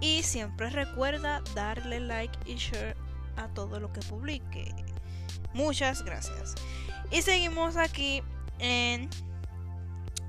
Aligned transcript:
Y 0.00 0.22
siempre 0.22 0.70
recuerda 0.70 1.42
darle 1.54 2.00
like 2.00 2.38
y 2.46 2.54
share 2.56 2.96
a 3.36 3.48
todo 3.48 3.80
lo 3.80 3.92
que 3.92 4.00
publique. 4.00 4.74
Muchas 5.54 6.04
gracias. 6.04 6.54
Y 7.10 7.22
seguimos 7.22 7.76
aquí 7.76 8.22
en 8.58 9.08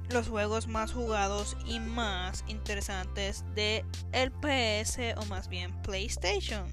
los 0.09 0.27
juegos 0.27 0.67
más 0.67 0.91
jugados 0.91 1.55
y 1.65 1.79
más 1.79 2.43
interesantes 2.47 3.43
de 3.53 3.85
el 4.11 4.31
PS 4.31 5.15
o 5.17 5.25
más 5.25 5.49
bien 5.49 5.79
PlayStation. 5.83 6.67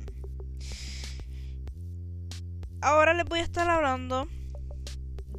Ahora 2.80 3.14
les 3.14 3.24
voy 3.24 3.40
a 3.40 3.42
estar 3.42 3.68
hablando 3.68 4.28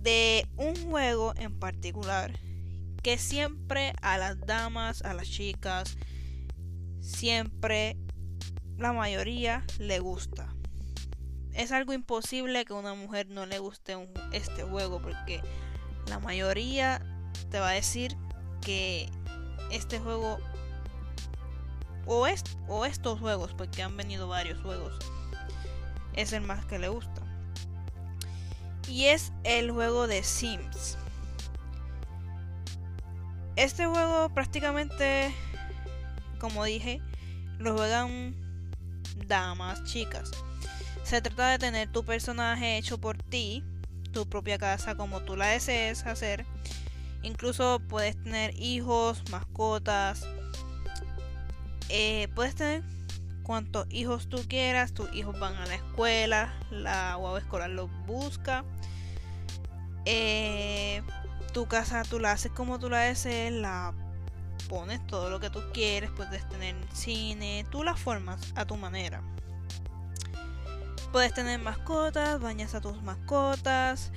de 0.02 0.48
un 0.58 0.76
juego 0.90 1.34
en 1.38 1.58
particular 1.60 2.38
que 3.04 3.18
siempre 3.18 3.94
a 4.02 4.18
las 4.18 4.40
damas, 4.42 5.02
a 5.04 5.14
las 5.14 5.30
chicas, 5.30 5.98
siempre 7.08 7.98
la 8.78 8.94
mayoría 8.94 9.66
le 9.80 10.00
gusta. 10.00 10.54
Es 11.54 11.72
algo 11.72 11.94
imposible 11.94 12.66
que 12.66 12.74
a 12.74 12.76
una 12.76 12.94
mujer 12.94 13.30
no 13.30 13.46
le 13.46 13.58
guste 13.60 13.96
este 14.32 14.64
juego 14.64 15.02
porque 15.02 15.42
la 16.08 16.20
mayoría 16.20 17.02
te 17.50 17.60
va 17.60 17.70
a 17.70 17.74
decir 17.74 18.16
que 18.62 19.10
este 19.72 20.00
juego 20.00 20.38
o, 22.06 22.28
o 22.68 22.86
estos 22.86 23.20
juegos, 23.20 23.54
porque 23.54 23.84
han 23.84 23.98
venido 23.98 24.28
varios 24.28 24.62
juegos, 24.62 24.98
es 26.14 26.34
el 26.34 26.42
más 26.42 26.66
que 26.66 26.80
le 26.80 26.90
gusta. 26.90 27.22
Y 28.88 29.06
es 29.06 29.34
el 29.44 29.72
juego 29.72 30.08
de 30.08 30.24
Sims. 30.24 30.98
Este 33.58 33.86
juego 33.86 34.30
prácticamente, 34.30 35.34
como 36.38 36.64
dije, 36.64 37.02
lo 37.60 37.76
juegan 37.76 38.36
damas, 39.28 39.84
chicas. 39.84 40.32
Se 41.04 41.22
trata 41.22 41.50
de 41.52 41.60
tener 41.60 41.92
tu 41.92 42.04
personaje 42.04 42.78
hecho 42.78 43.00
por 43.00 43.18
ti, 43.18 43.64
tu 44.12 44.28
propia 44.28 44.58
casa 44.58 44.96
como 44.96 45.22
tú 45.22 45.36
la 45.36 45.48
desees 45.48 46.06
hacer 46.06 46.46
Incluso 47.24 47.82
puedes 47.90 48.22
tener 48.24 48.54
hijos, 48.58 49.24
mascotas. 49.32 50.26
Eh, 51.90 52.28
puedes 52.36 52.56
tener 52.56 52.84
cuantos 53.44 53.88
hijos 53.90 54.30
tú 54.30 54.44
quieras. 54.48 54.94
Tus 54.94 55.14
hijos 55.14 55.38
van 55.40 55.56
a 55.56 55.66
la 55.66 55.76
escuela. 55.76 56.54
La 56.70 57.16
guagua 57.16 57.40
escolar 57.40 57.70
los 57.70 57.90
busca. 58.06 58.64
Eh, 60.06 61.02
tu 61.54 61.68
casa 61.68 62.04
tú 62.04 62.20
la 62.20 62.32
haces 62.32 62.52
como 62.52 62.80
tú 62.80 62.90
la 62.90 63.00
desees. 63.00 63.52
La 63.52 63.94
pones 64.58 65.06
todo 65.08 65.30
lo 65.30 65.40
que 65.40 65.50
tú 65.50 65.62
quieres. 65.74 66.12
Puedes 66.12 66.48
tener 66.50 66.76
cine. 66.94 67.66
Tú 67.72 67.84
la 67.84 67.96
formas 67.96 68.54
a 68.56 68.66
tu 68.66 68.76
manera. 68.76 69.22
Puedes 71.12 71.34
tener 71.34 71.60
mascotas. 71.60 72.40
Bañas 72.40 72.76
a 72.76 72.82
tus 72.82 73.02
mascotas. 73.02 74.12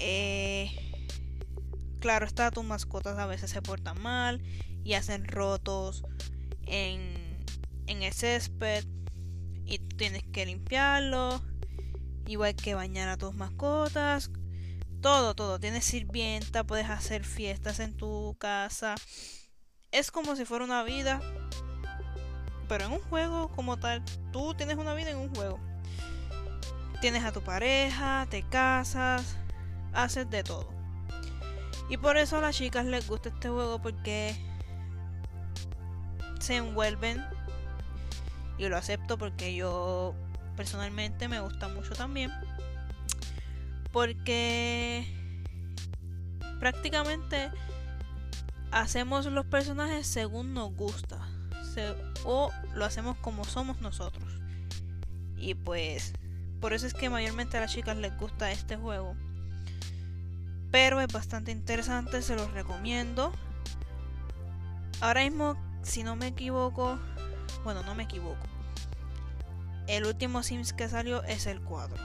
Eh, 0.00 0.88
Claro 2.00 2.26
está, 2.26 2.50
tus 2.52 2.64
mascotas 2.64 3.18
a 3.18 3.26
veces 3.26 3.50
se 3.50 3.60
portan 3.60 4.00
mal 4.00 4.40
y 4.84 4.94
hacen 4.94 5.26
rotos 5.26 6.04
en, 6.66 7.44
en 7.86 8.02
el 8.02 8.12
césped 8.12 8.84
y 9.64 9.78
tienes 9.78 10.22
que 10.32 10.46
limpiarlo. 10.46 11.42
Igual 12.26 12.54
que 12.54 12.74
bañar 12.74 13.08
a 13.08 13.16
tus 13.16 13.34
mascotas. 13.34 14.30
Todo, 15.00 15.34
todo. 15.34 15.58
Tienes 15.58 15.84
sirvienta, 15.84 16.64
puedes 16.64 16.88
hacer 16.88 17.24
fiestas 17.24 17.80
en 17.80 17.96
tu 17.96 18.36
casa. 18.38 18.94
Es 19.90 20.10
como 20.10 20.36
si 20.36 20.44
fuera 20.44 20.64
una 20.64 20.82
vida. 20.82 21.20
Pero 22.68 22.84
en 22.84 22.92
un 22.92 23.00
juego 23.00 23.48
como 23.48 23.78
tal, 23.78 24.04
tú 24.32 24.54
tienes 24.54 24.76
una 24.76 24.94
vida 24.94 25.10
en 25.10 25.16
un 25.16 25.34
juego. 25.34 25.58
Tienes 27.00 27.24
a 27.24 27.32
tu 27.32 27.40
pareja, 27.40 28.26
te 28.28 28.42
casas, 28.42 29.36
haces 29.94 30.28
de 30.28 30.42
todo. 30.44 30.68
Y 31.88 31.96
por 31.96 32.18
eso 32.18 32.36
a 32.36 32.40
las 32.42 32.56
chicas 32.56 32.84
les 32.84 33.08
gusta 33.08 33.30
este 33.30 33.48
juego 33.48 33.80
porque 33.80 34.36
se 36.40 36.56
envuelven. 36.56 37.24
Y 38.58 38.68
lo 38.68 38.76
acepto 38.76 39.16
porque 39.16 39.54
yo 39.54 40.14
personalmente 40.56 41.28
me 41.28 41.40
gusta 41.40 41.68
mucho 41.68 41.94
también. 41.94 42.30
Porque 43.90 45.06
prácticamente 46.60 47.50
hacemos 48.70 49.26
los 49.26 49.46
personajes 49.46 50.06
según 50.06 50.54
nos 50.54 50.74
gusta. 50.74 51.18
o 52.24 52.50
lo 52.74 52.84
hacemos 52.84 53.16
como 53.18 53.44
somos 53.44 53.80
nosotros. 53.80 54.40
Y 55.36 55.54
pues 55.54 56.12
por 56.60 56.72
eso 56.72 56.86
es 56.86 56.94
que 56.94 57.08
mayormente 57.08 57.56
a 57.56 57.60
las 57.60 57.72
chicas 57.72 57.96
les 57.96 58.16
gusta 58.18 58.50
este 58.50 58.76
juego 58.76 59.14
pero 60.70 61.00
es 61.00 61.08
bastante 61.08 61.50
interesante, 61.50 62.22
se 62.22 62.36
los 62.36 62.50
recomiendo. 62.52 63.32
Ahora 65.00 65.22
mismo, 65.22 65.56
si 65.82 66.02
no 66.02 66.16
me 66.16 66.28
equivoco, 66.28 66.98
bueno, 67.64 67.82
no 67.82 67.94
me 67.94 68.04
equivoco. 68.04 68.46
El 69.86 70.04
último 70.04 70.42
Sims 70.42 70.72
que 70.72 70.88
salió 70.88 71.22
es 71.24 71.46
el 71.46 71.60
4. 71.62 71.96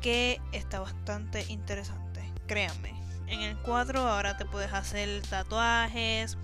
Que 0.00 0.40
está 0.52 0.80
bastante 0.80 1.44
interesante, 1.48 2.22
créanme. 2.46 2.94
En 3.26 3.40
el 3.40 3.56
4 3.58 4.00
ahora 4.00 4.36
te 4.36 4.44
puedes 4.44 4.72
hacer 4.72 5.22
tatuajes 5.22 6.36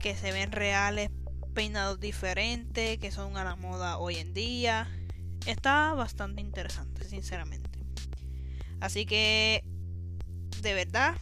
que 0.00 0.14
se 0.14 0.32
ven 0.32 0.52
reales, 0.52 1.10
peinados 1.54 2.00
diferentes, 2.00 2.98
que 2.98 3.10
son 3.10 3.36
a 3.36 3.44
la 3.44 3.56
moda 3.56 3.98
hoy 3.98 4.16
en 4.16 4.34
día. 4.34 4.88
Está 5.46 5.94
bastante 5.94 6.40
interesante, 6.40 7.04
sinceramente. 7.04 7.70
Así 8.80 9.06
que, 9.06 9.64
de 10.60 10.74
verdad, 10.74 11.16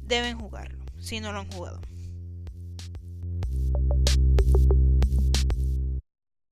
deben 0.00 0.38
jugarlo, 0.38 0.84
si 0.98 1.20
no 1.20 1.32
lo 1.32 1.40
han 1.40 1.50
jugado. 1.50 1.80